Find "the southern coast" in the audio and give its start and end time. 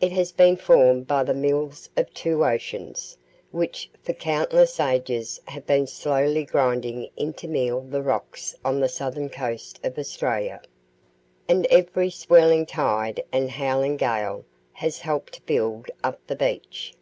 8.80-9.78